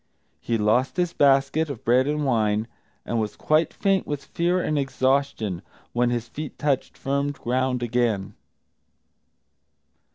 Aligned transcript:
He 0.39 0.57
lost 0.57 0.97
his 0.97 1.13
basket 1.13 1.69
of 1.69 1.85
bread 1.85 2.07
and 2.07 2.25
wine, 2.25 2.67
and 3.05 3.19
was 3.21 3.35
quite 3.35 3.71
faint 3.71 4.07
with 4.07 4.25
fear 4.25 4.59
and 4.59 4.75
exhaustion 4.79 5.61
when 5.93 6.09
his 6.09 6.27
feet 6.27 6.57
touched 6.57 6.97
firm 6.97 7.33
ground 7.33 7.83
again. 7.83 8.33